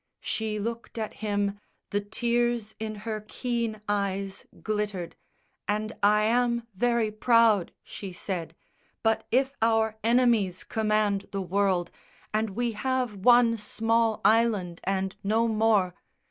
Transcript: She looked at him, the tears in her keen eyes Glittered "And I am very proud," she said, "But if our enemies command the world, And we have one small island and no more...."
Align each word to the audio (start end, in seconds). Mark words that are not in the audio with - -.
She 0.23 0.57
looked 0.57 0.97
at 0.97 1.13
him, 1.13 1.59
the 1.91 1.99
tears 2.01 2.73
in 2.79 2.95
her 3.05 3.21
keen 3.27 3.81
eyes 3.87 4.47
Glittered 4.63 5.15
"And 5.67 5.93
I 6.01 6.23
am 6.23 6.65
very 6.73 7.11
proud," 7.11 7.71
she 7.83 8.11
said, 8.11 8.55
"But 9.03 9.27
if 9.29 9.51
our 9.61 9.99
enemies 10.03 10.63
command 10.63 11.27
the 11.31 11.43
world, 11.43 11.91
And 12.33 12.55
we 12.55 12.71
have 12.71 13.13
one 13.17 13.57
small 13.57 14.21
island 14.25 14.81
and 14.85 15.15
no 15.23 15.47
more...." 15.47 15.93